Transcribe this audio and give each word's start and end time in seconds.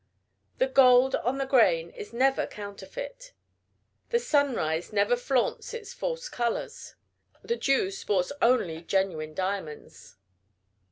The 0.57 0.65
gold 0.65 1.13
on 1.17 1.37
the 1.37 1.45
grain 1.45 1.91
is 1.91 2.11
never 2.11 2.47
counterfeit. 2.47 3.33
The 4.09 4.17
sunrise 4.17 4.91
never 4.91 5.15
flaunts 5.15 5.75
in 5.75 5.85
false 5.85 6.27
colors. 6.27 6.95
The 7.43 7.55
dew 7.55 7.91
sports 7.91 8.31
only 8.41 8.81
genuine 8.81 9.35
diamonds. 9.35 10.17